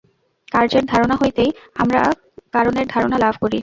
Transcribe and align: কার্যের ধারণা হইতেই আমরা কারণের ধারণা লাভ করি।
কার্যের 0.51 0.83
ধারণা 0.91 1.15
হইতেই 1.21 1.51
আমরা 1.75 2.01
কারণের 2.53 2.85
ধারণা 2.93 3.17
লাভ 3.23 3.35
করি। 3.43 3.59